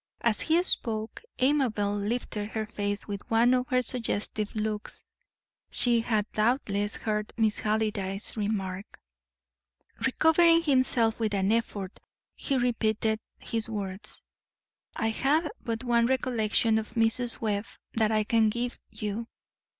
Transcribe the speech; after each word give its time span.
As 0.21 0.41
he 0.41 0.63
spoke, 0.63 1.21
Amabel 1.37 1.95
lifted 1.95 2.49
her 2.53 2.65
face 2.65 3.07
with 3.07 3.21
one 3.29 3.53
of 3.53 3.67
her 3.67 3.83
suggestive 3.83 4.55
looks. 4.55 5.05
She 5.69 5.99
had 5.99 6.25
doubtless 6.31 6.95
heard 6.95 7.31
Miss 7.37 7.59
Halliday's 7.59 8.35
remark. 8.35 8.99
Recovering 10.03 10.63
himself 10.63 11.19
with 11.19 11.35
an 11.35 11.51
effort, 11.51 11.99
he 12.35 12.57
repeated 12.57 13.19
his 13.37 13.69
words: 13.69 14.23
"I 14.95 15.09
have 15.11 15.47
but 15.63 15.83
one 15.83 16.07
recollection 16.07 16.79
of 16.79 16.95
Mrs. 16.95 17.39
Webb 17.39 17.67
that 17.93 18.11
I 18.11 18.23
can 18.23 18.49
give 18.49 18.79
you. 18.89 19.27